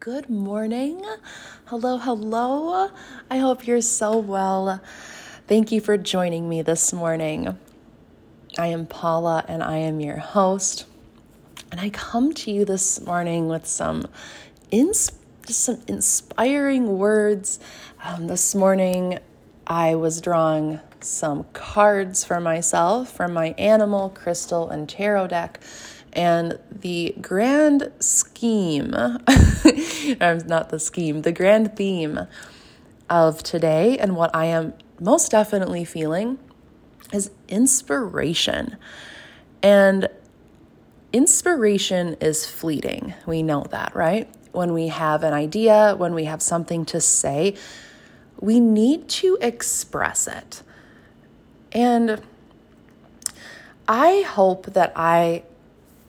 Good 0.00 0.30
morning. 0.30 1.04
Hello, 1.66 1.98
hello. 1.98 2.88
I 3.30 3.36
hope 3.36 3.66
you're 3.66 3.82
so 3.82 4.16
well. 4.16 4.80
Thank 5.46 5.72
you 5.72 5.82
for 5.82 5.98
joining 5.98 6.48
me 6.48 6.62
this 6.62 6.94
morning. 6.94 7.58
I 8.56 8.68
am 8.68 8.86
Paula 8.86 9.44
and 9.46 9.62
I 9.62 9.76
am 9.76 10.00
your 10.00 10.16
host. 10.16 10.86
And 11.70 11.78
I 11.82 11.90
come 11.90 12.32
to 12.32 12.50
you 12.50 12.64
this 12.64 12.98
morning 13.02 13.48
with 13.48 13.66
some 13.66 14.06
ins- 14.70 15.12
some 15.46 15.82
inspiring 15.86 16.96
words. 16.96 17.60
Um, 18.02 18.26
this 18.26 18.54
morning 18.54 19.18
I 19.66 19.96
was 19.96 20.22
drawing 20.22 20.80
some 21.00 21.44
cards 21.52 22.24
for 22.24 22.40
myself 22.40 23.12
from 23.12 23.34
my 23.34 23.48
animal, 23.58 24.08
crystal, 24.08 24.70
and 24.70 24.88
tarot 24.88 25.26
deck 25.26 25.60
and 26.12 26.58
the 26.70 27.14
grand 27.20 27.90
scheme, 28.00 28.90
not 28.90 30.68
the 30.70 30.78
scheme, 30.78 31.22
the 31.22 31.32
grand 31.32 31.76
theme 31.76 32.20
of 33.08 33.42
today 33.42 33.98
and 33.98 34.16
what 34.16 34.34
I 34.34 34.46
am 34.46 34.74
most 35.00 35.30
definitely 35.30 35.84
feeling 35.84 36.38
is 37.12 37.30
inspiration. 37.48 38.76
And 39.62 40.08
inspiration 41.12 42.16
is 42.20 42.46
fleeting. 42.46 43.14
We 43.26 43.42
know 43.42 43.64
that, 43.70 43.94
right? 43.94 44.28
When 44.52 44.72
we 44.72 44.88
have 44.88 45.22
an 45.22 45.32
idea, 45.32 45.94
when 45.96 46.14
we 46.14 46.24
have 46.24 46.42
something 46.42 46.84
to 46.86 47.00
say, 47.00 47.56
we 48.40 48.60
need 48.60 49.08
to 49.08 49.38
express 49.40 50.26
it. 50.26 50.62
And 51.72 52.20
I 53.86 54.22
hope 54.22 54.66
that 54.66 54.92
I 54.96 55.42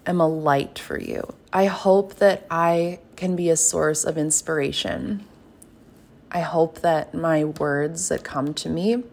am 0.05 0.19
a 0.19 0.27
light 0.27 0.79
for 0.79 0.99
you. 0.99 1.33
I 1.53 1.65
hope 1.65 2.15
that 2.15 2.45
I 2.49 2.99
can 3.15 3.35
be 3.35 3.49
a 3.49 3.57
source 3.57 4.03
of 4.03 4.17
inspiration. 4.17 5.25
I 6.31 6.41
hope 6.41 6.79
that 6.79 7.13
my 7.13 7.43
words 7.43 8.09
that 8.09 8.23
come 8.23 8.53
to 8.55 8.69
me, 8.69 9.03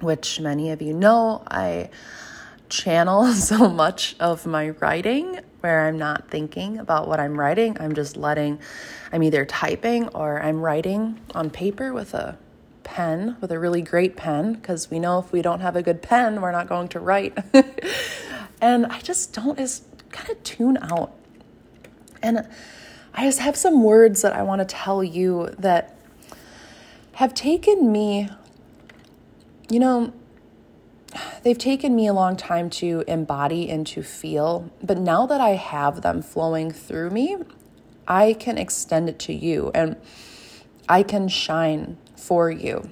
which 0.00 0.40
many 0.40 0.70
of 0.70 0.82
you 0.82 0.92
know, 0.92 1.42
I 1.50 1.90
channel 2.68 3.26
so 3.32 3.68
much 3.68 4.14
of 4.20 4.46
my 4.46 4.70
writing 4.70 5.40
where 5.60 5.86
I'm 5.86 5.98
not 5.98 6.30
thinking 6.30 6.78
about 6.78 7.08
what 7.08 7.18
I'm 7.18 7.38
writing. 7.38 7.76
I'm 7.80 7.94
just 7.94 8.16
letting, 8.16 8.60
I'm 9.12 9.22
either 9.22 9.44
typing 9.44 10.08
or 10.08 10.40
I'm 10.40 10.60
writing 10.60 11.18
on 11.34 11.50
paper 11.50 11.92
with 11.92 12.14
a 12.14 12.38
pen, 12.84 13.36
with 13.40 13.50
a 13.50 13.58
really 13.58 13.82
great 13.82 14.16
pen, 14.16 14.54
because 14.54 14.90
we 14.90 14.98
know 14.98 15.18
if 15.18 15.32
we 15.32 15.42
don't 15.42 15.60
have 15.60 15.76
a 15.76 15.82
good 15.82 16.00
pen, 16.00 16.40
we're 16.40 16.52
not 16.52 16.68
going 16.68 16.88
to 16.88 17.00
write. 17.00 17.36
and 18.60 18.86
I 18.86 19.00
just 19.00 19.32
don't 19.32 19.58
is 19.58 19.82
kind 20.10 20.30
of 20.30 20.42
tune 20.42 20.78
out. 20.80 21.12
And 22.22 22.48
I 23.14 23.24
just 23.24 23.38
have 23.40 23.56
some 23.56 23.82
words 23.82 24.22
that 24.22 24.32
I 24.32 24.42
want 24.42 24.60
to 24.60 24.64
tell 24.64 25.02
you 25.02 25.54
that 25.58 25.96
have 27.14 27.34
taken 27.34 27.90
me, 27.90 28.28
you 29.68 29.80
know, 29.80 30.12
they've 31.42 31.58
taken 31.58 31.96
me 31.96 32.06
a 32.06 32.12
long 32.12 32.36
time 32.36 32.70
to 32.70 33.02
embody 33.06 33.68
and 33.70 33.86
to 33.88 34.02
feel, 34.02 34.70
but 34.82 34.98
now 34.98 35.26
that 35.26 35.40
I 35.40 35.50
have 35.50 36.02
them 36.02 36.22
flowing 36.22 36.70
through 36.70 37.10
me, 37.10 37.36
I 38.06 38.34
can 38.34 38.56
extend 38.56 39.08
it 39.08 39.18
to 39.20 39.32
you 39.32 39.70
and 39.74 39.96
I 40.88 41.02
can 41.02 41.28
shine 41.28 41.98
for 42.16 42.50
you. 42.50 42.90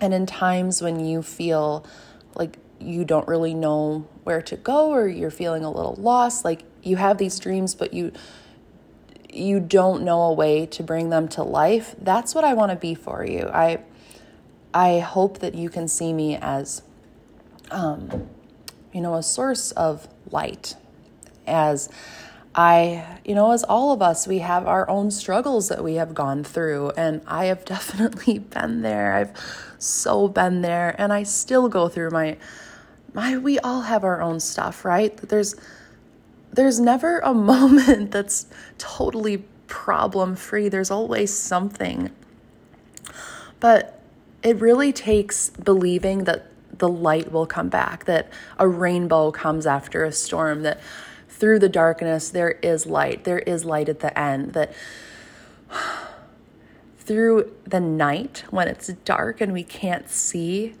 And 0.00 0.12
in 0.12 0.26
times 0.26 0.82
when 0.82 1.00
you 1.00 1.22
feel 1.22 1.86
like 2.34 2.58
you 2.84 3.04
don't 3.04 3.26
really 3.26 3.54
know 3.54 4.06
where 4.24 4.42
to 4.42 4.56
go 4.56 4.90
or 4.90 5.08
you're 5.08 5.30
feeling 5.30 5.64
a 5.64 5.70
little 5.70 5.94
lost 5.94 6.44
like 6.44 6.64
you 6.82 6.96
have 6.96 7.18
these 7.18 7.38
dreams 7.38 7.74
but 7.74 7.94
you 7.94 8.12
you 9.32 9.58
don't 9.58 10.02
know 10.02 10.22
a 10.22 10.32
way 10.32 10.64
to 10.66 10.82
bring 10.82 11.10
them 11.10 11.26
to 11.26 11.42
life 11.42 11.94
that's 11.98 12.34
what 12.34 12.44
i 12.44 12.54
want 12.54 12.70
to 12.70 12.76
be 12.76 12.94
for 12.94 13.24
you 13.24 13.48
i 13.52 13.82
i 14.72 14.98
hope 14.98 15.38
that 15.38 15.54
you 15.54 15.68
can 15.68 15.88
see 15.88 16.12
me 16.12 16.36
as 16.36 16.82
um 17.70 18.28
you 18.92 19.00
know 19.00 19.14
a 19.14 19.22
source 19.22 19.72
of 19.72 20.06
light 20.30 20.76
as 21.46 21.88
I, 22.54 23.18
you 23.24 23.34
know, 23.34 23.50
as 23.50 23.64
all 23.64 23.92
of 23.92 24.00
us, 24.00 24.28
we 24.28 24.38
have 24.38 24.66
our 24.68 24.88
own 24.88 25.10
struggles 25.10 25.68
that 25.68 25.82
we 25.82 25.94
have 25.94 26.14
gone 26.14 26.44
through. 26.44 26.92
And 26.96 27.20
I 27.26 27.46
have 27.46 27.64
definitely 27.64 28.38
been 28.38 28.82
there. 28.82 29.14
I've 29.14 29.32
so 29.78 30.28
been 30.28 30.62
there. 30.62 30.94
And 30.98 31.12
I 31.12 31.24
still 31.24 31.68
go 31.68 31.88
through 31.88 32.10
my 32.10 32.36
we 33.14 33.58
all 33.60 33.82
have 33.82 34.04
our 34.04 34.20
own 34.20 34.40
stuff, 34.40 34.84
right? 34.84 35.16
There's 35.16 35.54
there's 36.52 36.78
never 36.78 37.18
a 37.20 37.34
moment 37.52 38.10
that's 38.10 38.46
totally 38.78 39.44
problem 39.66 40.36
free. 40.36 40.68
There's 40.68 40.90
always 40.90 41.36
something. 41.36 42.10
But 43.60 44.00
it 44.42 44.60
really 44.60 44.92
takes 44.92 45.50
believing 45.50 46.24
that 46.24 46.50
the 46.78 46.88
light 46.88 47.32
will 47.32 47.46
come 47.46 47.68
back, 47.68 48.04
that 48.04 48.28
a 48.58 48.68
rainbow 48.68 49.30
comes 49.30 49.66
after 49.66 50.04
a 50.04 50.12
storm, 50.12 50.62
that 50.62 50.80
through 51.28 51.58
the 51.58 51.68
darkness 51.68 52.30
there 52.30 52.50
is 52.50 52.86
light. 52.86 53.24
There 53.24 53.38
is 53.38 53.64
light 53.64 53.88
at 53.88 54.00
the 54.00 54.16
end, 54.18 54.52
that 54.52 54.74
through 56.98 57.52
the 57.64 57.80
night 57.80 58.44
when 58.50 58.68
it's 58.68 58.88
dark 58.88 59.40
and 59.40 59.52
we 59.52 59.64
can't 59.64 60.10
see, 60.10 60.74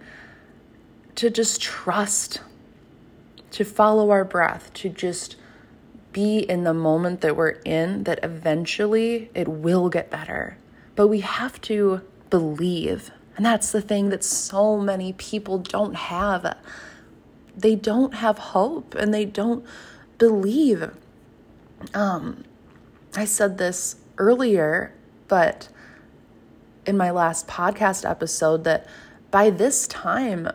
to 1.16 1.30
just 1.30 1.60
trust, 1.60 2.40
to 3.52 3.64
follow 3.64 4.10
our 4.10 4.24
breath, 4.24 4.72
to 4.74 4.88
just 4.88 5.36
be 6.12 6.38
in 6.38 6.64
the 6.64 6.74
moment 6.74 7.20
that 7.20 7.36
we're 7.36 7.60
in, 7.64 8.04
that 8.04 8.20
eventually 8.22 9.30
it 9.34 9.48
will 9.48 9.88
get 9.88 10.10
better. 10.10 10.56
But 10.94 11.08
we 11.08 11.20
have 11.20 11.60
to 11.62 12.02
believe. 12.30 13.10
And 13.36 13.44
that's 13.44 13.72
the 13.72 13.82
thing 13.82 14.10
that 14.10 14.22
so 14.22 14.78
many 14.78 15.12
people 15.12 15.58
don't 15.58 15.94
have. 15.94 16.56
They 17.56 17.74
don't 17.74 18.14
have 18.14 18.38
hope 18.38 18.94
and 18.94 19.12
they 19.12 19.24
don't 19.24 19.64
believe. 20.18 20.90
Um, 21.92 22.44
I 23.16 23.24
said 23.24 23.58
this 23.58 23.96
earlier, 24.18 24.94
but 25.26 25.68
in 26.86 26.96
my 26.96 27.10
last 27.10 27.48
podcast 27.48 28.08
episode, 28.08 28.64
that 28.64 28.86
by 29.30 29.50
this 29.50 29.88
time, 29.88 30.48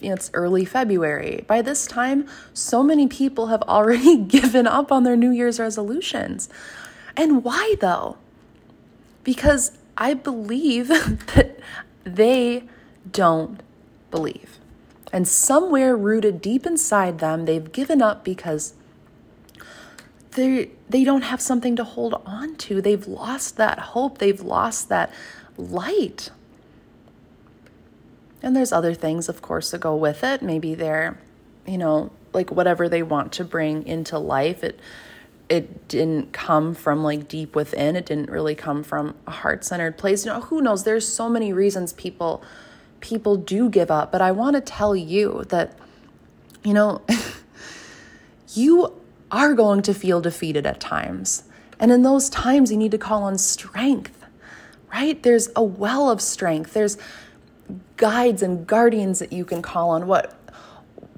it's 0.00 0.30
early 0.34 0.64
February. 0.64 1.44
By 1.46 1.62
this 1.62 1.86
time, 1.86 2.26
so 2.52 2.82
many 2.82 3.06
people 3.06 3.48
have 3.48 3.62
already 3.62 4.16
given 4.36 4.66
up 4.66 4.90
on 4.90 5.04
their 5.04 5.16
New 5.16 5.30
Year's 5.30 5.58
resolutions. 5.60 6.48
And 7.16 7.44
why 7.44 7.76
though? 7.80 8.16
Because 9.24 9.78
I 9.96 10.14
believe 10.14 10.88
that 11.34 11.58
they 12.04 12.64
don't 13.10 13.60
believe. 14.10 14.58
And 15.12 15.26
somewhere 15.26 15.96
rooted 15.96 16.40
deep 16.40 16.66
inside 16.66 17.18
them, 17.20 17.44
they've 17.44 17.70
given 17.70 18.02
up 18.02 18.24
because 18.24 18.74
they 20.32 20.70
they 20.88 21.04
don't 21.04 21.22
have 21.22 21.40
something 21.40 21.74
to 21.76 21.84
hold 21.84 22.20
on 22.26 22.56
to. 22.56 22.80
They've 22.80 23.06
lost 23.06 23.56
that 23.56 23.78
hope. 23.78 24.18
They've 24.18 24.40
lost 24.40 24.88
that 24.88 25.12
light. 25.56 26.30
And 28.46 28.54
there's 28.54 28.70
other 28.70 28.94
things, 28.94 29.28
of 29.28 29.42
course, 29.42 29.72
that 29.72 29.80
go 29.80 29.96
with 29.96 30.22
it. 30.22 30.40
Maybe 30.40 30.76
they're, 30.76 31.18
you 31.66 31.76
know, 31.76 32.12
like 32.32 32.52
whatever 32.52 32.88
they 32.88 33.02
want 33.02 33.32
to 33.32 33.44
bring 33.44 33.84
into 33.84 34.20
life. 34.20 34.62
It 34.62 34.78
it 35.48 35.88
didn't 35.88 36.32
come 36.32 36.72
from 36.72 37.02
like 37.02 37.26
deep 37.26 37.56
within. 37.56 37.96
It 37.96 38.06
didn't 38.06 38.30
really 38.30 38.54
come 38.54 38.84
from 38.84 39.16
a 39.26 39.32
heart-centered 39.32 39.98
place. 39.98 40.24
You 40.24 40.32
know, 40.32 40.42
who 40.42 40.62
knows? 40.62 40.84
There's 40.84 41.08
so 41.08 41.28
many 41.28 41.52
reasons 41.52 41.92
people 41.94 42.40
people 43.00 43.36
do 43.36 43.68
give 43.68 43.90
up, 43.90 44.12
but 44.12 44.22
I 44.22 44.30
want 44.30 44.54
to 44.54 44.60
tell 44.60 44.94
you 44.94 45.42
that 45.48 45.76
you 46.62 46.72
know, 46.72 47.02
you 48.54 48.92
are 49.32 49.54
going 49.54 49.82
to 49.82 49.92
feel 49.92 50.20
defeated 50.20 50.66
at 50.66 50.78
times. 50.78 51.42
And 51.80 51.90
in 51.90 52.04
those 52.04 52.30
times 52.30 52.70
you 52.70 52.76
need 52.76 52.92
to 52.92 52.98
call 52.98 53.24
on 53.24 53.38
strength. 53.38 54.24
Right? 54.92 55.20
There's 55.20 55.48
a 55.56 55.64
well 55.64 56.08
of 56.08 56.22
strength. 56.22 56.74
There's 56.74 56.96
guides 57.96 58.42
and 58.42 58.66
guardians 58.66 59.18
that 59.18 59.32
you 59.32 59.44
can 59.44 59.62
call 59.62 59.90
on 59.90 60.06
what 60.06 60.32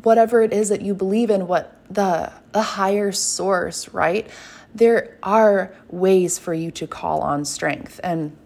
whatever 0.03 0.43
it 0.43 0.53
is 0.53 0.69
that 0.69 0.81
you 0.81 0.95
believe 0.95 1.31
in 1.31 1.47
what 1.47 1.77
the 1.91 2.33
the 2.53 2.63
higher 2.63 3.13
source 3.13 3.89
right 3.89 4.29
there 4.75 5.17
are 5.23 5.75
ways 5.89 6.39
for 6.39 6.55
you 6.55 6.71
to 6.71 6.87
call 6.87 7.21
on 7.21 7.45
strength 7.45 8.01
and 8.03 8.37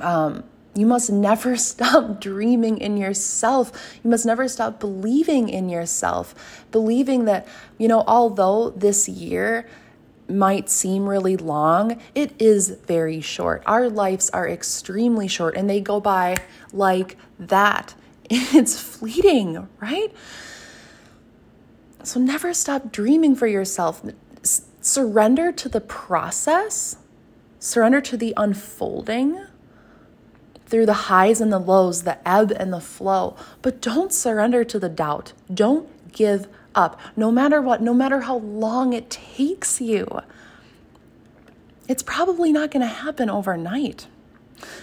um, 0.00 0.44
you 0.74 0.86
must 0.86 1.10
never 1.10 1.56
stop 1.70 2.20
dreaming 2.20 2.78
in 2.78 2.96
yourself. 2.96 3.72
You 4.02 4.10
must 4.10 4.26
never 4.26 4.48
stop 4.48 4.80
believing 4.80 5.48
in 5.48 5.68
yourself. 5.68 6.66
Believing 6.72 7.24
that, 7.26 7.46
you 7.78 7.88
know, 7.88 8.04
although 8.06 8.70
this 8.70 9.08
year 9.08 9.68
might 10.28 10.70
seem 10.70 11.08
really 11.08 11.36
long, 11.36 12.00
it 12.14 12.32
is 12.38 12.70
very 12.70 13.20
short. 13.20 13.62
Our 13.66 13.88
lives 13.88 14.30
are 14.30 14.48
extremely 14.48 15.28
short 15.28 15.56
and 15.56 15.68
they 15.68 15.80
go 15.80 16.00
by 16.00 16.36
like 16.72 17.16
that. 17.38 17.94
It's 18.30 18.80
fleeting, 18.80 19.68
right? 19.80 20.10
So 22.02 22.20
never 22.20 22.54
stop 22.54 22.90
dreaming 22.90 23.34
for 23.34 23.46
yourself. 23.46 24.02
surrender 24.80 25.52
to 25.52 25.68
the 25.68 25.80
process 25.80 26.96
Surrender 27.64 28.02
to 28.02 28.18
the 28.18 28.34
unfolding 28.36 29.42
through 30.66 30.84
the 30.84 31.08
highs 31.08 31.40
and 31.40 31.50
the 31.50 31.58
lows, 31.58 32.02
the 32.02 32.28
ebb 32.28 32.50
and 32.54 32.70
the 32.70 32.80
flow. 32.80 33.36
But 33.62 33.80
don't 33.80 34.12
surrender 34.12 34.64
to 34.64 34.78
the 34.78 34.90
doubt. 34.90 35.32
Don't 35.52 35.88
give 36.12 36.46
up, 36.74 37.00
no 37.16 37.30
matter 37.30 37.60
what, 37.60 37.82
no 37.82 37.94
matter 37.94 38.20
how 38.20 38.36
long 38.38 38.92
it 38.92 39.10
takes 39.10 39.80
you. 39.80 40.06
It's 41.88 42.02
probably 42.02 42.52
not 42.52 42.70
going 42.70 42.80
to 42.80 42.86
happen 42.86 43.28
overnight. 43.28 44.06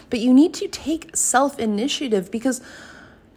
But 0.10 0.20
you 0.20 0.34
need 0.34 0.54
to 0.56 0.68
take 0.68 1.16
self 1.16 1.58
initiative 1.58 2.30
because 2.30 2.62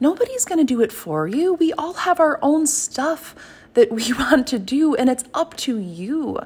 nobody's 0.01 0.45
going 0.45 0.59
to 0.59 0.65
do 0.65 0.83
it 0.83 0.93
for 0.93 1.27
you. 1.27 1.55
We 1.55 1.73
all 1.73 1.95
have 1.95 2.21
our 2.21 2.39
own 2.43 2.67
stuff 2.67 3.35
that 3.75 3.91
we 3.91 4.13
want 4.19 4.47
to 4.49 4.59
do, 4.59 4.95
and 4.95 5.09
it's 5.09 5.25
up 5.33 5.57
to 5.59 5.79
you. 5.79 6.41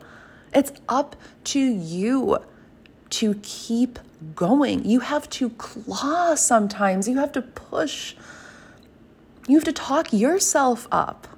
It's 0.55 0.73
up 0.89 1.17
to 1.45 1.61
you 1.61 2.39
to 3.11 3.35
keep 3.43 3.99
going. 4.35 4.85
You 4.85 5.01
have 5.01 5.29
to 5.31 5.51
claw 5.51 6.35
sometimes, 6.35 7.09
you 7.09 7.19
have 7.19 7.33
to 7.33 7.43
push. 7.43 8.15
You 9.47 9.57
have 9.57 9.65
to 9.65 9.73
talk 9.73 10.13
yourself 10.13 10.87
up. 10.93 11.38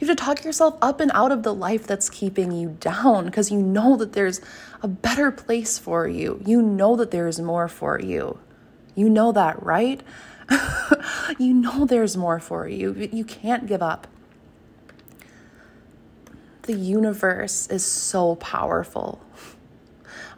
You 0.00 0.06
have 0.06 0.16
to 0.16 0.24
talk 0.24 0.44
yourself 0.44 0.78
up 0.80 0.98
and 0.98 1.10
out 1.12 1.30
of 1.30 1.42
the 1.42 1.52
life 1.52 1.86
that's 1.86 2.08
keeping 2.08 2.52
you 2.52 2.76
down 2.80 3.26
because 3.26 3.50
you 3.50 3.60
know 3.60 3.96
that 3.98 4.14
there's 4.14 4.40
a 4.82 4.88
better 4.88 5.30
place 5.30 5.78
for 5.78 6.08
you. 6.08 6.42
You 6.46 6.62
know 6.62 6.96
that 6.96 7.10
there's 7.10 7.38
more 7.38 7.68
for 7.68 8.00
you. 8.00 8.38
You 8.94 9.10
know 9.10 9.30
that, 9.32 9.62
right? 9.62 10.00
you 11.38 11.52
know 11.52 11.84
there's 11.84 12.16
more 12.16 12.40
for 12.40 12.66
you. 12.66 13.10
You 13.12 13.24
can't 13.24 13.66
give 13.66 13.82
up. 13.82 14.06
The 16.62 16.72
universe 16.72 17.66
is 17.68 17.84
so 17.84 18.36
powerful. 18.36 19.22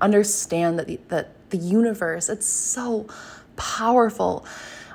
Understand 0.00 0.80
that 0.80 0.88
the, 0.88 0.98
that 1.06 1.50
the 1.50 1.58
universe, 1.58 2.28
it's 2.28 2.46
so 2.46 3.06
powerful. 3.54 4.44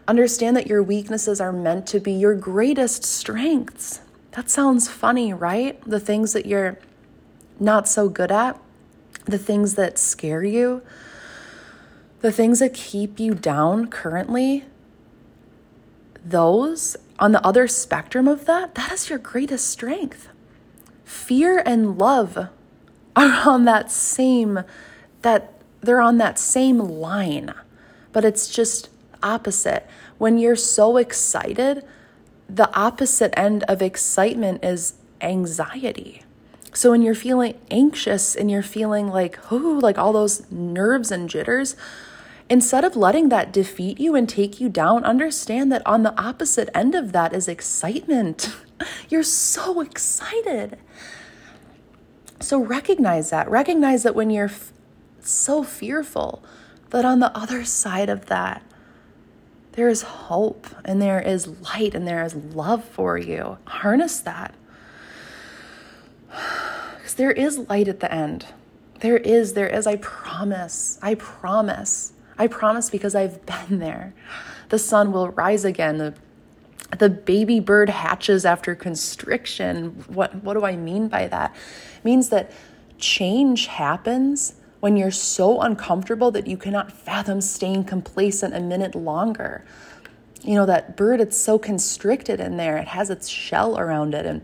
Understand 0.09 0.57
that 0.57 0.67
your 0.67 0.83
weaknesses 0.83 1.39
are 1.39 1.53
meant 1.53 1.87
to 1.87 2.01
be 2.01 2.11
your 2.11 2.35
greatest 2.35 3.05
strengths. 3.05 4.01
That 4.37 4.51
sounds 4.51 4.87
funny, 4.87 5.33
right? 5.33 5.81
The 5.81 5.99
things 5.99 6.33
that 6.33 6.45
you're 6.45 6.77
not 7.59 7.87
so 7.87 8.07
good 8.07 8.31
at, 8.31 8.55
the 9.25 9.39
things 9.39 9.73
that 9.73 9.97
scare 9.97 10.43
you, 10.43 10.83
the 12.21 12.31
things 12.31 12.59
that 12.59 12.75
keep 12.75 13.19
you 13.19 13.33
down 13.33 13.87
currently, 13.87 14.65
those 16.23 16.95
on 17.17 17.31
the 17.31 17.43
other 17.43 17.67
spectrum 17.67 18.27
of 18.27 18.45
that, 18.45 18.75
that 18.75 18.91
is 18.91 19.09
your 19.09 19.17
greatest 19.17 19.71
strength. 19.71 20.29
Fear 21.03 21.63
and 21.65 21.97
love 21.97 22.37
are 22.37 22.51
on 23.49 23.65
that 23.65 23.89
same 23.89 24.59
that 25.23 25.51
they're 25.81 25.99
on 25.99 26.19
that 26.19 26.37
same 26.37 26.77
line, 26.77 27.55
but 28.13 28.23
it's 28.23 28.47
just 28.47 28.89
opposite. 29.23 29.87
When 30.19 30.37
you're 30.37 30.55
so 30.55 30.97
excited, 30.97 31.83
the 32.49 32.73
opposite 32.77 33.37
end 33.37 33.63
of 33.63 33.81
excitement 33.81 34.63
is 34.63 34.93
anxiety. 35.21 36.23
So 36.73 36.91
when 36.91 37.01
you're 37.01 37.15
feeling 37.15 37.59
anxious 37.71 38.35
and 38.35 38.51
you're 38.51 38.63
feeling 38.63 39.07
like, 39.07 39.39
oh, 39.51 39.79
like 39.81 39.97
all 39.97 40.13
those 40.13 40.49
nerves 40.51 41.11
and 41.11 41.29
jitters, 41.29 41.75
instead 42.49 42.83
of 42.83 42.95
letting 42.95 43.29
that 43.29 43.51
defeat 43.51 43.99
you 43.99 44.15
and 44.15 44.29
take 44.29 44.59
you 44.59 44.69
down, 44.69 45.03
understand 45.03 45.71
that 45.71 45.85
on 45.85 46.03
the 46.03 46.19
opposite 46.21 46.69
end 46.73 46.95
of 46.95 47.11
that 47.13 47.33
is 47.33 47.47
excitement. 47.47 48.55
You're 49.09 49.23
so 49.23 49.81
excited. 49.81 50.77
So 52.39 52.59
recognize 52.59 53.31
that. 53.31 53.49
Recognize 53.49 54.03
that 54.03 54.13
when 54.13 54.29
you're 54.29 54.45
f- 54.45 54.71
so 55.21 55.63
fearful, 55.63 56.43
that 56.91 57.03
on 57.03 57.19
the 57.19 57.35
other 57.35 57.65
side 57.65 58.09
of 58.09 58.27
that, 58.27 58.61
there 59.77 59.87
is 59.87 60.01
hope 60.01 60.65
and 60.83 60.99
there 60.99 61.21
is 61.21 61.47
light 61.61 61.93
and 61.93 62.07
there 62.07 62.25
is 62.25 62.33
love 62.33 62.83
for 62.83 63.15
you. 63.15 63.57
Harness 63.65 64.19
that. 64.21 64.53
Because 66.97 67.13
there 67.13 67.31
is 67.31 67.57
light 67.69 67.87
at 67.87 68.01
the 68.01 68.13
end. 68.13 68.47
There 68.99 69.15
is, 69.15 69.53
there 69.53 69.69
is, 69.69 69.87
I 69.87 69.95
promise. 69.95 70.99
I 71.01 71.15
promise. 71.15 72.11
I 72.37 72.47
promise 72.47 72.89
because 72.89 73.15
I've 73.15 73.45
been 73.69 73.79
there. 73.79 74.13
The 74.67 74.77
sun 74.77 75.13
will 75.13 75.29
rise 75.29 75.63
again. 75.63 75.99
The, 75.99 76.15
the 76.99 77.09
baby 77.09 77.61
bird 77.61 77.89
hatches 77.89 78.45
after 78.45 78.75
constriction. 78.75 80.03
What, 80.07 80.43
what 80.43 80.55
do 80.55 80.65
I 80.65 80.75
mean 80.75 81.07
by 81.07 81.27
that? 81.27 81.55
It 81.95 82.03
means 82.03 82.27
that 82.29 82.51
change 82.97 83.67
happens 83.67 84.55
when 84.79 84.95
you're 84.97 85.11
so 85.11 85.61
uncomfortable 85.61 86.31
that 86.31 86.47
you 86.47 86.57
cannot 86.57 86.91
fathom 86.91 87.41
staying 87.41 87.83
complacent 87.83 88.53
a 88.53 88.59
minute 88.59 88.95
longer. 88.95 89.65
You 90.43 90.55
know, 90.55 90.65
that 90.65 90.95
bird, 90.95 91.19
it's 91.19 91.37
so 91.37 91.57
constricted 91.57 92.39
in 92.39 92.57
there, 92.57 92.77
it 92.77 92.89
has 92.89 93.09
its 93.09 93.27
shell 93.27 93.79
around 93.79 94.13
it. 94.13 94.25
And 94.25 94.43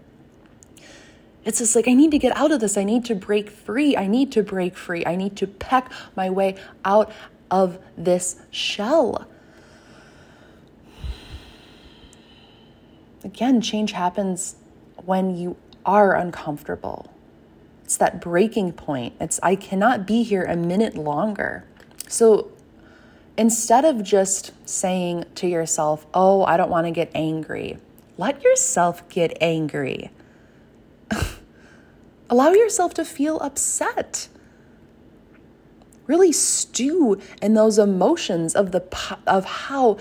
it's 1.45 1.59
just 1.59 1.75
like, 1.75 1.87
I 1.87 1.93
need 1.93 2.11
to 2.11 2.17
get 2.17 2.35
out 2.37 2.51
of 2.51 2.61
this. 2.61 2.77
I 2.77 2.83
need 2.83 3.05
to 3.05 3.15
break 3.15 3.49
free. 3.49 3.97
I 3.97 4.07
need 4.07 4.31
to 4.31 4.43
break 4.43 4.77
free. 4.77 5.05
I 5.05 5.15
need 5.15 5.35
to 5.37 5.47
peck 5.47 5.91
my 6.15 6.29
way 6.29 6.55
out 6.85 7.11
of 7.51 7.79
this 7.97 8.37
shell. 8.49 9.27
Again, 13.23 13.61
change 13.61 13.91
happens 13.91 14.55
when 15.05 15.35
you 15.35 15.55
are 15.85 16.15
uncomfortable. 16.15 17.12
It's 17.93 17.99
that 17.99 18.19
breaking 18.19 18.73
point. 18.73 19.13
It's, 19.21 19.39
I 19.43 19.55
cannot 19.55 20.07
be 20.07 20.23
here 20.23 20.41
a 20.45 20.55
minute 20.55 20.95
longer. 20.95 21.63
So 22.07 22.51
instead 23.37 23.85
of 23.85 24.03
just 24.03 24.51
saying 24.67 25.25
to 25.35 25.45
yourself, 25.45 26.07
oh, 26.11 26.43
I 26.43 26.57
don't 26.57 26.71
want 26.71 26.87
to 26.87 26.91
get 26.91 27.11
angry, 27.13 27.77
let 28.17 28.41
yourself 28.41 29.07
get 29.09 29.37
angry. 29.39 30.09
Allow 32.31 32.53
yourself 32.53 32.95
to 32.95 33.05
feel 33.05 33.37
upset. 33.41 34.27
Really 36.07 36.31
stew 36.31 37.21
in 37.43 37.53
those 37.53 37.77
emotions 37.77 38.55
of 38.55 38.71
the 38.71 38.83
of 39.27 39.45
how 39.45 39.99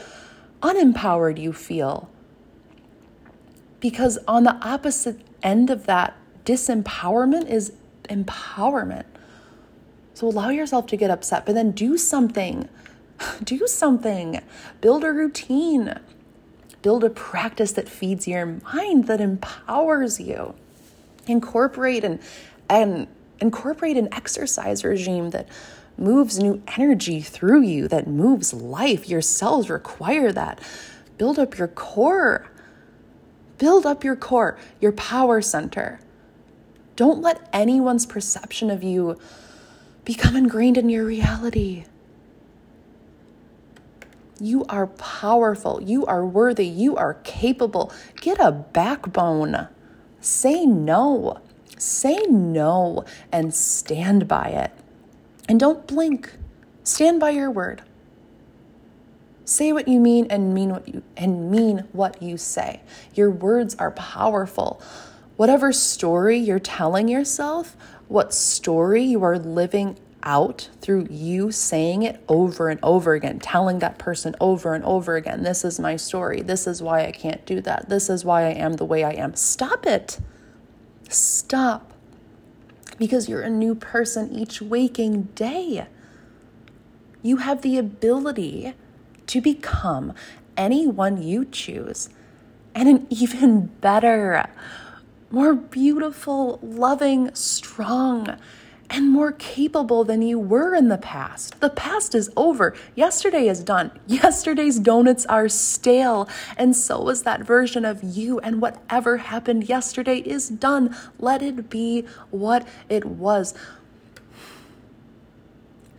unempowered 0.62 1.38
you 1.38 1.52
feel. 1.52 2.08
Because 3.80 4.18
on 4.26 4.44
the 4.44 4.54
opposite 4.66 5.20
end 5.42 5.68
of 5.68 5.84
that 5.84 6.16
disempowerment 6.46 7.48
is 7.48 7.72
empowerment. 8.04 9.04
So 10.14 10.28
allow 10.28 10.50
yourself 10.50 10.86
to 10.88 10.96
get 10.96 11.10
upset, 11.10 11.46
but 11.46 11.54
then 11.54 11.72
do 11.72 11.96
something. 11.96 12.68
Do 13.44 13.66
something. 13.66 14.40
Build 14.80 15.04
a 15.04 15.12
routine. 15.12 15.98
Build 16.82 17.04
a 17.04 17.10
practice 17.10 17.72
that 17.72 17.88
feeds 17.88 18.26
your 18.26 18.46
mind, 18.46 19.06
that 19.06 19.20
empowers 19.20 20.20
you. 20.20 20.54
Incorporate 21.28 22.02
and, 22.02 22.18
and 22.68 23.06
incorporate 23.40 23.96
an 23.96 24.12
exercise 24.12 24.84
regime 24.84 25.30
that 25.30 25.48
moves 25.96 26.38
new 26.38 26.62
energy 26.76 27.20
through 27.20 27.62
you, 27.62 27.86
that 27.88 28.06
moves 28.08 28.52
life. 28.52 29.08
Your 29.08 29.20
cells 29.20 29.70
require 29.70 30.32
that. 30.32 30.60
Build 31.18 31.38
up 31.38 31.56
your 31.56 31.68
core. 31.68 32.50
Build 33.58 33.86
up 33.86 34.02
your 34.02 34.16
core, 34.16 34.58
your 34.80 34.92
power 34.92 35.40
center. 35.40 36.00
Don't 36.96 37.22
let 37.22 37.48
anyone's 37.52 38.06
perception 38.06 38.70
of 38.70 38.82
you 38.82 39.18
become 40.04 40.36
ingrained 40.36 40.76
in 40.76 40.88
your 40.88 41.04
reality. 41.04 41.84
You 44.40 44.64
are 44.68 44.88
powerful. 44.88 45.80
You 45.80 46.04
are 46.06 46.26
worthy. 46.26 46.66
You 46.66 46.96
are 46.96 47.14
capable. 47.22 47.92
Get 48.20 48.40
a 48.40 48.50
backbone. 48.50 49.68
Say 50.20 50.66
no. 50.66 51.40
Say 51.78 52.26
no 52.28 53.04
and 53.30 53.54
stand 53.54 54.26
by 54.26 54.48
it. 54.48 54.72
And 55.48 55.60
don't 55.60 55.86
blink. 55.86 56.32
Stand 56.84 57.20
by 57.20 57.30
your 57.30 57.50
word. 57.50 57.82
Say 59.44 59.72
what 59.72 59.88
you 59.88 60.00
mean 60.00 60.26
and 60.30 60.54
mean 60.54 60.70
what 60.70 60.88
you 60.88 61.02
and 61.16 61.50
mean 61.50 61.88
what 61.92 62.22
you 62.22 62.36
say. 62.36 62.80
Your 63.14 63.30
words 63.30 63.74
are 63.76 63.90
powerful 63.90 64.80
whatever 65.36 65.72
story 65.72 66.38
you're 66.38 66.58
telling 66.58 67.08
yourself, 67.08 67.76
what 68.08 68.34
story 68.34 69.02
you 69.02 69.22
are 69.22 69.38
living 69.38 69.98
out 70.22 70.68
through 70.80 71.06
you 71.10 71.50
saying 71.50 72.02
it 72.02 72.22
over 72.28 72.68
and 72.68 72.78
over 72.82 73.14
again, 73.14 73.38
telling 73.38 73.80
that 73.80 73.98
person 73.98 74.36
over 74.40 74.74
and 74.74 74.84
over 74.84 75.16
again, 75.16 75.42
this 75.42 75.64
is 75.64 75.80
my 75.80 75.96
story. 75.96 76.42
This 76.42 76.66
is 76.66 76.82
why 76.82 77.06
I 77.06 77.12
can't 77.12 77.44
do 77.46 77.60
that. 77.62 77.88
This 77.88 78.08
is 78.08 78.24
why 78.24 78.44
I 78.44 78.50
am 78.50 78.74
the 78.74 78.84
way 78.84 79.04
I 79.04 79.12
am. 79.12 79.34
Stop 79.34 79.86
it. 79.86 80.18
Stop. 81.08 81.92
Because 82.98 83.28
you're 83.28 83.42
a 83.42 83.50
new 83.50 83.74
person 83.74 84.32
each 84.32 84.62
waking 84.62 85.24
day. 85.34 85.86
You 87.22 87.38
have 87.38 87.62
the 87.62 87.78
ability 87.78 88.74
to 89.26 89.40
become 89.40 90.12
anyone 90.56 91.22
you 91.22 91.44
choose 91.44 92.10
and 92.74 92.88
an 92.88 93.06
even 93.10 93.66
better 93.66 94.48
more 95.32 95.54
beautiful, 95.54 96.60
loving, 96.62 97.34
strong, 97.34 98.36
and 98.90 99.10
more 99.10 99.32
capable 99.32 100.04
than 100.04 100.20
you 100.20 100.38
were 100.38 100.74
in 100.74 100.88
the 100.88 100.98
past. 100.98 101.58
The 101.60 101.70
past 101.70 102.14
is 102.14 102.30
over. 102.36 102.74
Yesterday 102.94 103.48
is 103.48 103.64
done. 103.64 103.98
Yesterday's 104.06 104.78
donuts 104.78 105.24
are 105.26 105.48
stale, 105.48 106.28
and 106.58 106.76
so 106.76 107.08
is 107.08 107.22
that 107.22 107.40
version 107.40 107.86
of 107.86 108.02
you. 108.02 108.38
And 108.40 108.60
whatever 108.60 109.16
happened 109.16 109.70
yesterday 109.70 110.18
is 110.18 110.50
done. 110.50 110.94
Let 111.18 111.42
it 111.42 111.70
be 111.70 112.04
what 112.30 112.68
it 112.90 113.06
was. 113.06 113.54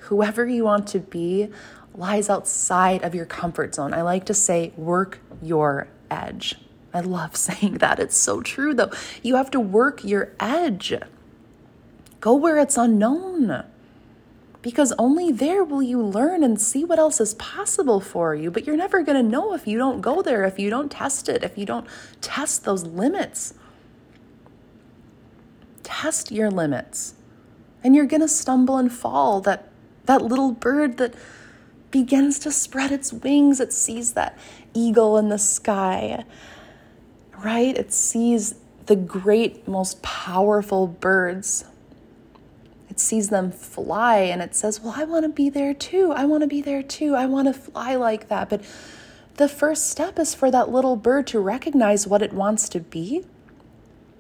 Whoever 0.02 0.46
you 0.46 0.66
want 0.66 0.86
to 0.90 1.00
be 1.00 1.50
lies 1.96 2.30
outside 2.30 3.02
of 3.02 3.16
your 3.16 3.25
comfort 3.25 3.74
zone. 3.74 3.94
I 3.94 4.04
like 4.04 4.25
to 4.25 4.34
say, 4.36 4.72
work 4.78 5.20
your 5.42 5.88
edge. 6.12 6.56
I 6.93 7.00
love 7.00 7.35
saying 7.47 7.79
that. 7.79 8.00
It's 8.00 8.17
so 8.17 8.41
true, 8.41 8.73
though. 8.73 8.91
You 9.21 9.35
have 9.35 9.51
to 9.51 9.59
work 9.59 10.03
your 10.03 10.33
edge. 10.39 10.93
Go 12.19 12.35
where 12.35 12.59
it's 12.59 12.77
unknown. 12.77 13.65
Because 14.62 14.93
only 14.97 15.29
there 15.29 15.63
will 15.63 15.83
you 15.83 16.01
learn 16.01 16.41
and 16.41 16.62
see 16.62 16.85
what 16.85 16.97
else 16.97 17.19
is 17.19 17.33
possible 17.33 18.00
for 18.00 18.33
you. 18.33 18.50
But 18.50 18.65
you're 18.65 18.77
never 18.77 19.01
going 19.01 19.21
to 19.21 19.29
know 19.29 19.53
if 19.53 19.67
you 19.67 19.77
don't 19.77 20.00
go 20.00 20.21
there, 20.21 20.45
if 20.45 20.57
you 20.57 20.69
don't 20.69 20.89
test 20.89 21.27
it, 21.27 21.43
if 21.43 21.57
you 21.57 21.65
don't 21.65 21.85
test 22.21 22.63
those 22.63 22.83
limits. 22.85 23.55
Test 25.83 26.31
your 26.31 26.50
limits. 26.50 27.15
And 27.83 27.93
you're 27.93 28.05
going 28.05 28.21
to 28.21 28.29
stumble 28.29 28.77
and 28.77 28.91
fall. 28.91 29.41
That, 29.41 29.69
that 30.05 30.21
little 30.21 30.53
bird 30.53 30.95
that 30.97 31.13
begins 31.91 32.39
to 32.39 32.51
spread 32.51 32.93
its 32.93 33.12
wings, 33.12 33.59
it 33.59 33.73
sees 33.73 34.13
that 34.13 34.38
eagle 34.73 35.17
in 35.17 35.27
the 35.27 35.38
sky 35.38 36.23
right? 37.43 37.75
It 37.77 37.91
sees 37.93 38.55
the 38.85 38.95
great, 38.95 39.67
most 39.67 40.01
powerful 40.01 40.88
birds. 40.88 41.65
It 42.89 43.00
sees 43.00 43.29
them 43.29 43.51
fly 43.51 44.17
and 44.17 44.41
it 44.41 44.55
says, 44.55 44.79
Well, 44.79 44.93
I 44.95 45.03
want 45.03 45.23
to 45.23 45.29
be 45.29 45.50
there 45.50 45.73
too. 45.73 46.12
I 46.12 46.25
want 46.25 46.41
to 46.41 46.47
be 46.47 46.62
there 46.62 46.83
too. 46.83 47.15
I 47.15 47.25
want 47.25 47.47
to 47.47 47.53
fly 47.53 47.95
like 47.95 48.29
that. 48.29 48.50
But 48.50 48.63
the 49.35 49.50
first 49.50 49.89
step 49.89 50.19
is 50.19 50.35
for 50.35 50.51
that 50.51 50.69
little 50.69 50.95
bird 50.95 51.25
to 51.27 51.39
recognize 51.39 52.05
what 52.05 52.21
it 52.21 52.33
wants 52.33 52.69
to 52.69 52.79
be 52.79 53.25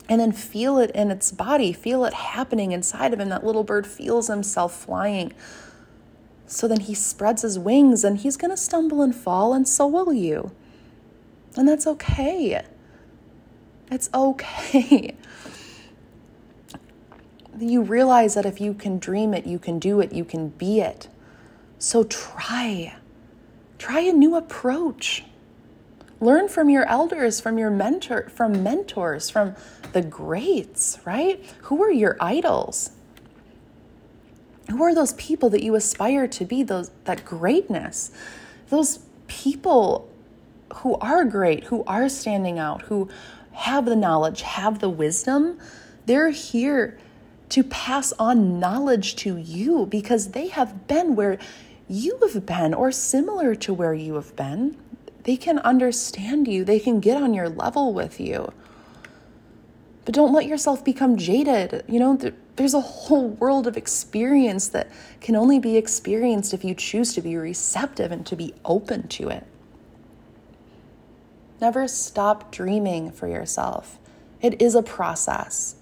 and 0.09 0.19
then 0.19 0.31
feel 0.31 0.77
it 0.77 0.91
in 0.91 1.11
its 1.11 1.31
body, 1.31 1.71
feel 1.71 2.03
it 2.05 2.13
happening 2.13 2.71
inside 2.71 3.13
of 3.13 3.19
him. 3.19 3.29
That 3.29 3.45
little 3.45 3.63
bird 3.63 3.85
feels 3.85 4.27
himself 4.27 4.75
flying. 4.75 5.33
So 6.47 6.67
then 6.67 6.81
he 6.81 6.93
spreads 6.93 7.41
his 7.43 7.57
wings 7.57 8.03
and 8.03 8.17
he's 8.17 8.37
going 8.37 8.51
to 8.51 8.57
stumble 8.57 9.01
and 9.01 9.15
fall, 9.15 9.53
and 9.53 9.67
so 9.67 9.87
will 9.87 10.13
you. 10.13 10.51
And 11.55 11.67
that's 11.67 11.87
okay. 11.87 12.63
It's 13.93 14.09
okay. 14.11 15.15
you 17.59 17.83
realize 17.83 18.33
that 18.33 18.43
if 18.43 18.59
you 18.59 18.73
can 18.73 18.97
dream 18.97 19.35
it, 19.35 19.45
you 19.45 19.59
can 19.59 19.77
do 19.77 19.99
it, 19.99 20.11
you 20.11 20.25
can 20.25 20.49
be 20.49 20.79
it. 20.79 21.09
So 21.77 22.03
try. 22.03 22.95
Try 23.77 23.99
a 23.99 24.11
new 24.11 24.35
approach. 24.35 25.25
Learn 26.19 26.47
from 26.47 26.71
your 26.71 26.87
elders, 26.87 27.39
from 27.39 27.59
your 27.59 27.69
mentor, 27.69 28.29
from 28.29 28.63
mentors, 28.63 29.29
from 29.29 29.55
the 29.91 30.01
greats, 30.01 30.97
right? 31.05 31.45
Who 31.63 31.83
are 31.83 31.91
your 31.91 32.17
idols? 32.19 32.91
Who 34.71 34.81
are 34.81 34.95
those 34.95 35.13
people 35.13 35.49
that 35.51 35.61
you 35.61 35.75
aspire 35.75 36.27
to 36.29 36.45
be, 36.45 36.63
those 36.63 36.89
that 37.03 37.25
greatness? 37.25 38.09
Those 38.69 38.99
people 39.27 40.09
who 40.77 40.95
are 40.95 41.25
great, 41.25 41.65
who 41.65 41.83
are 41.83 42.09
standing 42.09 42.57
out, 42.57 42.83
who 42.83 43.09
have 43.53 43.85
the 43.85 43.95
knowledge, 43.95 44.41
have 44.41 44.79
the 44.79 44.89
wisdom, 44.89 45.59
they're 46.05 46.31
here 46.31 46.97
to 47.49 47.63
pass 47.63 48.11
on 48.13 48.59
knowledge 48.59 49.15
to 49.15 49.37
you 49.37 49.85
because 49.85 50.29
they 50.29 50.47
have 50.47 50.87
been 50.87 51.15
where 51.15 51.37
you 51.87 52.17
have 52.21 52.45
been 52.45 52.73
or 52.73 52.91
similar 52.91 53.53
to 53.55 53.73
where 53.73 53.93
you 53.93 54.15
have 54.15 54.35
been. 54.35 54.75
They 55.23 55.37
can 55.37 55.59
understand 55.59 56.47
you, 56.47 56.63
they 56.63 56.79
can 56.79 56.99
get 56.99 57.21
on 57.21 57.33
your 57.33 57.49
level 57.49 57.93
with 57.93 58.19
you. 58.19 58.51
But 60.05 60.15
don't 60.15 60.33
let 60.33 60.47
yourself 60.47 60.83
become 60.83 61.15
jaded. 61.15 61.85
You 61.87 61.99
know, 61.99 62.19
there's 62.55 62.73
a 62.73 62.81
whole 62.81 63.29
world 63.29 63.67
of 63.67 63.77
experience 63.77 64.67
that 64.69 64.89
can 65.21 65.35
only 65.35 65.59
be 65.59 65.77
experienced 65.77 66.53
if 66.53 66.65
you 66.65 66.75
choose 66.75 67.13
to 67.13 67.21
be 67.21 67.37
receptive 67.37 68.11
and 68.11 68.25
to 68.25 68.35
be 68.35 68.53
open 68.65 69.07
to 69.09 69.29
it. 69.29 69.45
Never 71.63 71.87
stop 71.87 72.51
dreaming 72.51 73.09
for 73.09 73.25
yourself. 73.25 73.97
It 74.41 74.61
is 74.61 74.75
a 74.75 74.83
process. 74.83 75.75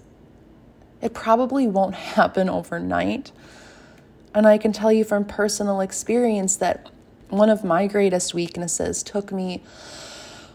It 1.00 1.12
probably 1.12 1.66
won't 1.66 1.94
happen 2.14 2.48
overnight. 2.48 3.32
And 4.32 4.46
I 4.46 4.58
can 4.58 4.72
tell 4.72 4.92
you 4.92 5.02
from 5.02 5.24
personal 5.24 5.80
experience 5.80 6.54
that 6.58 6.88
one 7.30 7.50
of 7.50 7.64
my 7.64 7.88
greatest 7.88 8.32
weaknesses 8.32 9.02
took 9.02 9.32
me, 9.32 9.60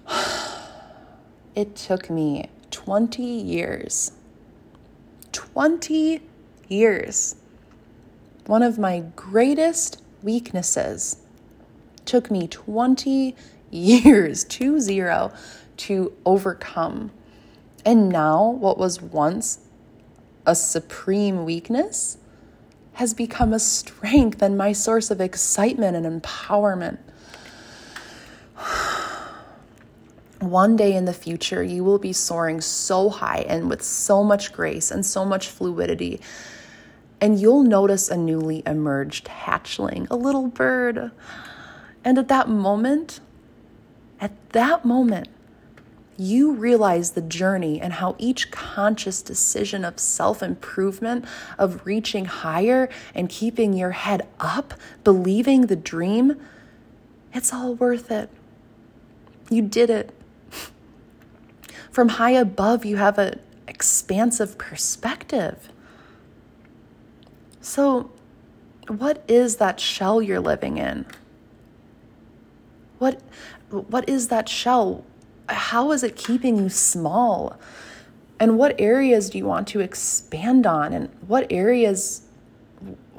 it 1.56 1.76
took 1.76 2.10
me 2.10 2.50
20 2.72 3.22
years. 3.22 4.14
20 5.34 6.22
years. 6.70 7.36
One 8.46 8.64
of 8.64 8.80
my 8.80 9.04
greatest 9.18 10.02
weaknesses 10.24 11.18
took 12.06 12.32
me 12.32 12.48
20 12.48 13.36
years, 13.72 14.44
two 14.50 14.80
zero, 14.80 15.34
to 15.78 16.14
overcome. 16.26 17.12
And 17.86 18.10
now, 18.10 18.50
what 18.50 18.78
was 18.78 19.02
once 19.02 19.60
a 20.46 20.56
supreme 20.56 21.46
weakness 21.46 22.18
has 22.94 23.14
become 23.14 23.54
a 23.54 23.60
strength 23.60 24.42
and 24.42 24.58
my 24.58 24.72
source 24.72 25.12
of 25.12 25.22
excitement 25.22 25.96
and 25.96 26.22
empowerment. 26.22 26.98
One 30.40 30.76
day 30.76 30.96
in 30.96 31.06
the 31.06 31.14
future, 31.14 31.62
you 31.62 31.84
will 31.84 32.00
be 32.00 32.14
soaring 32.14 32.60
so 32.62 33.10
high 33.10 33.46
and 33.48 33.70
with 33.70 33.84
so 33.84 34.24
much 34.24 34.52
grace 34.52 34.90
and 34.90 35.06
so 35.06 35.26
much 35.26 35.48
fluidity. 35.48 36.22
And 37.22 37.40
you'll 37.40 37.64
notice 37.64 38.10
a 38.10 38.18
newly 38.18 38.64
emerged 38.66 39.28
hatchling, 39.28 40.08
a 40.10 40.16
little 40.16 40.48
bird. 40.48 41.12
And 42.04 42.18
at 42.18 42.30
that 42.30 42.50
moment, 42.50 43.20
at 44.20 44.32
that 44.52 44.86
moment, 44.86 45.30
you 46.18 46.54
realize 46.54 47.12
the 47.12 47.22
journey 47.22 47.80
and 47.80 47.94
how 47.94 48.16
each 48.18 48.50
conscious 48.50 49.22
decision 49.22 49.86
of 49.86 50.00
self 50.00 50.42
improvement, 50.42 51.26
of 51.58 51.86
reaching 51.86 52.26
higher 52.26 52.90
and 53.14 53.30
keeping 53.30 53.74
your 53.74 53.92
head 53.92 54.28
up, 54.40 54.74
believing 55.04 55.68
the 55.68 55.76
dream, 55.76 56.40
it's 57.34 57.54
all 57.54 57.76
worth 57.76 58.10
it. 58.10 58.30
You 59.50 59.62
did 59.62 59.90
it. 59.90 60.14
From 61.92 62.10
high 62.10 62.32
above, 62.32 62.84
you 62.84 62.98
have 62.98 63.18
an 63.20 63.40
expansive 63.68 64.58
perspective. 64.58 65.70
So, 67.62 68.12
what 68.88 69.24
is 69.28 69.58
that 69.58 69.80
shell 69.80 70.22
you're 70.22 70.40
living 70.40 70.78
in? 70.78 71.06
What 73.00 73.22
what 73.70 74.08
is 74.08 74.30
that 74.30 74.48
shell? 74.48 75.04
How 75.50 75.92
is 75.92 76.04
it 76.04 76.16
keeping 76.16 76.58
you 76.58 76.70
small? 76.70 77.60
And 78.40 78.58
what 78.58 78.80
areas 78.80 79.30
do 79.30 79.38
you 79.38 79.46
want 79.46 79.68
to 79.70 79.80
expand 79.80 80.68
on? 80.68 80.94
And 80.94 81.10
what 81.28 81.48
areas, 81.52 82.22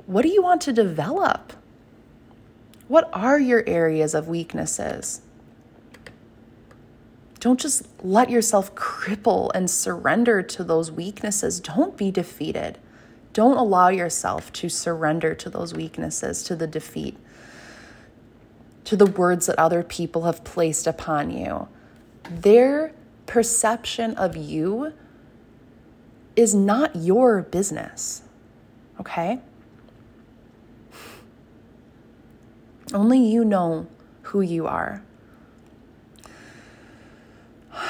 what 0.07 0.23
do 0.23 0.29
you 0.29 0.43
want 0.43 0.61
to 0.63 0.73
develop? 0.73 1.53
What 2.87 3.11
are 3.13 3.39
your 3.39 3.65
areas 3.67 4.15
of 4.15 4.29
weaknesses? 4.29 5.23
Don't 7.41 7.61
just 7.61 7.87
let 8.03 8.31
yourself 8.31 8.75
cripple 8.75 9.51
and 9.55 9.71
surrender 9.71 10.43
to 10.43 10.65
those 10.65 10.91
weaknesses. 10.91 11.61
Don't 11.61 11.97
be 11.97 12.11
defeated. 12.11 12.79
Don't 13.33 13.57
allow 13.57 13.89
yourself 13.89 14.53
to 14.55 14.69
surrender 14.69 15.35
to 15.35 15.51
those 15.51 15.75
weaknesses, 15.75 16.43
to 16.45 16.57
the 16.57 16.67
defeat 16.67 17.17
to 18.89 18.97
the 18.97 19.05
words 19.05 19.45
that 19.45 19.59
other 19.59 19.83
people 19.83 20.23
have 20.23 20.43
placed 20.45 20.87
upon 20.87 21.31
you. 21.31 21.69
Their 22.31 22.95
perception 23.27 24.15
of 24.15 24.35
you 24.35 24.95
is 26.35 26.55
not 26.55 26.97
your 26.97 27.43
business, 27.43 28.23
okay? 28.99 29.41
Only 32.95 33.19
you 33.19 33.45
know 33.45 33.87
who 34.23 34.41
you 34.41 34.67
are. 34.67 35.03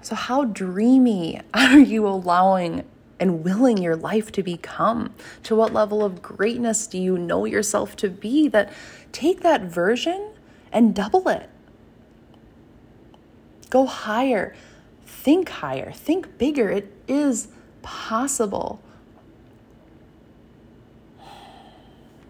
So, 0.00 0.14
how 0.14 0.44
dreamy 0.44 1.42
are 1.54 1.78
you 1.78 2.08
allowing 2.08 2.84
and 3.20 3.44
willing 3.44 3.78
your 3.78 3.96
life 3.96 4.30
to 4.32 4.42
become? 4.42 5.14
To 5.44 5.56
what 5.56 5.72
level 5.72 6.04
of 6.04 6.22
greatness 6.22 6.86
do 6.86 6.98
you 6.98 7.18
know 7.18 7.44
yourself 7.44 7.96
to 7.96 8.08
be? 8.08 8.48
That 8.48 8.72
take 9.12 9.40
that 9.40 9.62
version 9.62 10.30
and 10.72 10.94
double 10.94 11.28
it. 11.28 11.48
Go 13.70 13.86
higher, 13.86 14.54
think 15.04 15.48
higher, 15.48 15.92
think 15.92 16.38
bigger. 16.38 16.70
It 16.70 16.92
is 17.06 17.48
possible. 17.82 18.80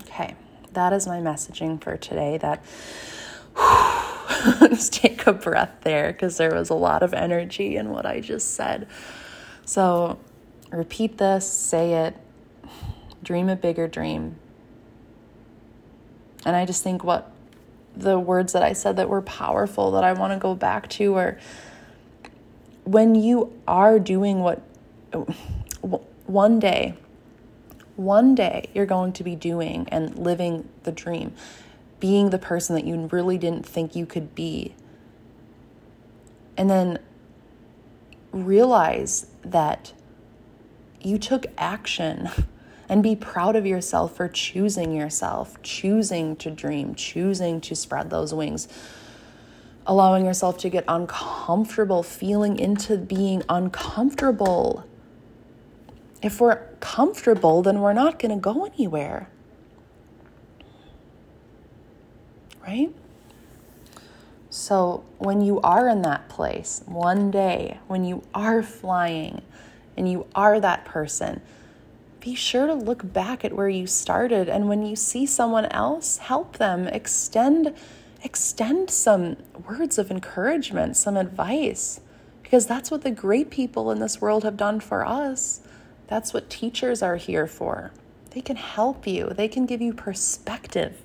Okay, 0.02 0.34
that 0.72 0.92
is 0.92 1.06
my 1.06 1.18
messaging 1.18 1.82
for 1.82 1.96
today. 1.96 2.38
That 2.38 2.64
just 4.68 4.92
take 4.92 5.26
a 5.26 5.32
breath 5.32 5.76
there 5.82 6.12
because 6.12 6.36
there 6.36 6.54
was 6.54 6.70
a 6.70 6.74
lot 6.74 7.02
of 7.02 7.14
energy 7.14 7.76
in 7.76 7.90
what 7.90 8.06
I 8.06 8.20
just 8.20 8.54
said. 8.54 8.88
So 9.64 10.18
repeat 10.70 11.18
this, 11.18 11.48
say 11.48 12.06
it, 12.06 12.16
dream 13.22 13.48
a 13.48 13.56
bigger 13.56 13.88
dream. 13.88 14.36
And 16.44 16.54
I 16.54 16.64
just 16.64 16.82
think 16.82 17.02
what 17.04 17.32
the 17.96 18.18
words 18.18 18.52
that 18.52 18.62
I 18.62 18.72
said 18.72 18.96
that 18.96 19.08
were 19.08 19.22
powerful 19.22 19.90
that 19.92 20.04
I 20.04 20.12
want 20.12 20.32
to 20.32 20.38
go 20.38 20.54
back 20.54 20.88
to 20.90 21.14
are 21.16 21.38
when 22.84 23.14
you 23.14 23.52
are 23.66 23.98
doing 23.98 24.40
what 24.40 24.62
one 26.26 26.58
day, 26.58 26.94
one 27.96 28.34
day 28.34 28.70
you're 28.74 28.86
going 28.86 29.12
to 29.14 29.24
be 29.24 29.34
doing 29.34 29.88
and 29.90 30.16
living 30.16 30.68
the 30.84 30.92
dream, 30.92 31.34
being 31.98 32.30
the 32.30 32.38
person 32.38 32.76
that 32.76 32.84
you 32.84 33.08
really 33.12 33.36
didn't 33.36 33.66
think 33.66 33.96
you 33.96 34.06
could 34.06 34.34
be. 34.34 34.74
And 36.56 36.70
then 36.70 36.98
realize 38.32 39.26
that 39.42 39.92
you 41.00 41.18
took 41.18 41.46
action 41.56 42.28
and 42.88 43.02
be 43.02 43.14
proud 43.14 43.54
of 43.56 43.66
yourself 43.66 44.16
for 44.16 44.28
choosing 44.28 44.94
yourself, 44.94 45.62
choosing 45.62 46.36
to 46.36 46.50
dream, 46.50 46.94
choosing 46.94 47.60
to 47.60 47.74
spread 47.74 48.08
those 48.10 48.32
wings, 48.32 48.66
allowing 49.86 50.24
yourself 50.24 50.56
to 50.58 50.70
get 50.70 50.84
uncomfortable, 50.88 52.02
feeling 52.02 52.58
into 52.58 52.96
being 52.96 53.42
uncomfortable. 53.48 54.84
If 56.22 56.40
we're 56.40 56.60
comfortable, 56.80 57.62
then 57.62 57.80
we're 57.80 57.92
not 57.92 58.18
going 58.18 58.34
to 58.34 58.40
go 58.40 58.64
anywhere. 58.64 59.28
Right? 62.66 62.90
So, 64.50 65.04
when 65.18 65.42
you 65.42 65.60
are 65.60 65.88
in 65.88 66.02
that 66.02 66.28
place, 66.28 66.82
one 66.86 67.30
day, 67.30 67.78
when 67.86 68.04
you 68.04 68.22
are 68.34 68.62
flying 68.62 69.42
and 69.98 70.10
you 70.10 70.26
are 70.34 70.60
that 70.60 70.84
person, 70.84 71.42
be 72.20 72.34
sure 72.34 72.66
to 72.66 72.74
look 72.74 73.12
back 73.12 73.44
at 73.44 73.52
where 73.52 73.68
you 73.68 73.86
started. 73.86 74.48
And 74.48 74.68
when 74.68 74.84
you 74.84 74.96
see 74.96 75.26
someone 75.26 75.66
else 75.66 76.18
help 76.18 76.56
them. 76.56 76.86
Extend 76.88 77.74
extend 78.24 78.90
some 78.90 79.36
words 79.68 79.96
of 79.96 80.10
encouragement 80.10 80.96
some 80.96 81.16
advice 81.16 82.00
because 82.42 82.66
that's 82.66 82.90
what 82.90 83.02
the 83.02 83.10
great 83.12 83.48
people 83.48 83.92
in 83.92 84.00
this 84.00 84.20
world 84.20 84.42
have 84.42 84.56
done 84.56 84.80
for 84.80 85.06
us. 85.06 85.60
That's 86.08 86.32
what 86.32 86.50
teachers 86.50 87.02
are 87.02 87.16
here 87.16 87.46
for. 87.46 87.92
They 88.30 88.40
can 88.40 88.56
help 88.56 89.06
you. 89.06 89.30
They 89.30 89.48
can 89.48 89.66
give 89.66 89.80
you 89.80 89.92
perspective 89.92 91.02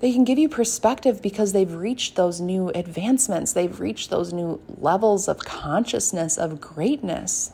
they 0.00 0.12
can 0.12 0.24
give 0.24 0.38
you 0.38 0.48
perspective 0.48 1.22
because 1.22 1.52
they've 1.52 1.72
reached 1.72 2.16
those 2.16 2.40
new 2.40 2.68
advancements. 2.70 3.52
They've 3.52 3.80
reached 3.80 4.10
those 4.10 4.32
new 4.32 4.60
levels 4.78 5.26
of 5.26 5.38
consciousness 5.38 6.36
of 6.36 6.60
greatness. 6.60 7.52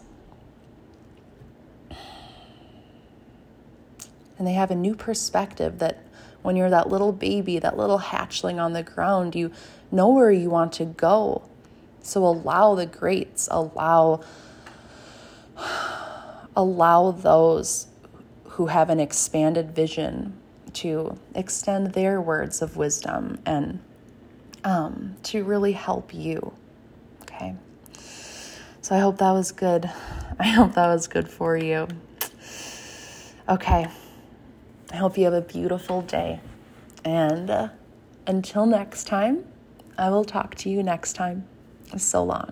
And 4.39 4.47
they 4.47 4.55
have 4.55 4.73
a 4.73 4.75
new 4.75 4.97
perspective 4.97 5.79
that 5.79 6.03
when 6.43 6.57
you're 6.57 6.71
that 6.71 6.89
little 6.89 7.13
baby, 7.13 7.61
that 7.61 7.77
little 7.77 8.01
hatchling 8.01 8.61
on 8.61 8.73
the 8.73 8.83
ground, 8.83 9.37
you 9.37 9.53
know 9.93 10.09
where 10.09 10.33
you 10.33 10.51
want 10.51 10.73
to 10.75 10.85
go. 10.85 11.43
So 12.03 12.27
allow 12.27 12.75
the 12.75 12.87
greats, 12.87 13.49
allow 13.53 14.21
allow 16.57 17.13
those 17.13 17.87
who 18.45 18.67
have 18.67 18.91
an 18.91 18.99
expanded 18.99 19.71
vision 19.75 20.37
to 20.75 21.19
extend 21.35 21.93
their 21.93 22.21
words 22.21 22.63
of 22.63 22.77
wisdom 22.77 23.39
and 23.45 23.81
um, 24.65 25.17
to 25.25 25.45
really 25.45 25.73
help 25.73 26.15
you. 26.15 26.53
Okay. 27.23 27.55
So 28.81 28.97
I 28.97 28.99
hope 28.99 29.19
that 29.19 29.33
was 29.33 29.53
good. 29.53 29.91
I 30.39 30.49
hope 30.49 30.75
that 30.75 30.89
was 30.89 31.07
good 31.07 31.29
for 31.29 31.57
you. 31.57 31.89
Okay. 33.49 33.87
I 34.93 34.97
hope 34.97 35.17
you 35.17 35.25
have 35.25 35.35
a 35.35 35.41
beautiful 35.41 36.03
day. 36.03 36.41
And 37.05 37.51
uh, 37.51 37.69
until 38.27 38.67
next 38.67 39.07
time, 39.07 39.45
I 39.99 40.11
will 40.11 40.25
talk 40.25 40.55
to 40.57 40.71
you 40.71 40.83
next 40.83 41.15
time. 41.15 41.47
So 41.97 42.25
long. 42.25 42.51